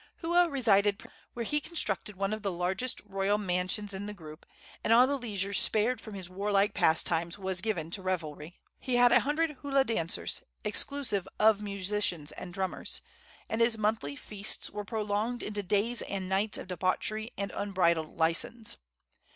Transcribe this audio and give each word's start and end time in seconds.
Hua 0.21 0.49
resided 0.49 0.97
principally 0.97 1.11
at 1.11 1.13
Hana, 1.21 1.25
where 1.33 1.45
he 1.45 1.61
constructed 1.61 2.15
one 2.15 2.33
of 2.33 2.41
the 2.41 2.51
largest 2.51 3.01
royal 3.05 3.37
mansions 3.37 3.93
in 3.93 4.07
the 4.07 4.15
group, 4.15 4.47
and 4.83 4.91
all 4.91 5.05
the 5.05 5.15
leisure 5.15 5.53
spared 5.53 6.01
from 6.01 6.15
his 6.15 6.27
warlike 6.27 6.73
pastimes 6.73 7.37
was 7.37 7.61
given 7.61 7.91
to 7.91 8.01
revelry. 8.01 8.57
He 8.79 8.95
had 8.95 9.11
a 9.11 9.19
hundred 9.19 9.57
hula 9.61 9.83
dancers, 9.83 10.41
exclusive 10.63 11.27
of 11.37 11.61
musicians 11.61 12.31
and 12.31 12.51
drummers, 12.51 13.03
and 13.47 13.61
his 13.61 13.77
monthly 13.77 14.15
feasts 14.15 14.71
were 14.71 14.85
prolonged 14.85 15.43
into 15.43 15.61
days 15.61 16.01
and 16.01 16.27
nights 16.27 16.57
of 16.57 16.65
debauchery 16.67 17.29
and 17.37 17.51
unbridled 17.55 18.17
license. 18.17 18.77